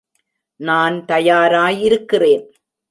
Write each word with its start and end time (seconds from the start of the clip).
நான் 0.55 1.05
தயாராய் 1.05 1.81
இருக்கிறேன். 1.81 2.51